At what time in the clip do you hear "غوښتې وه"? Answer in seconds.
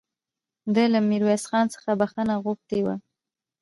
2.43-2.95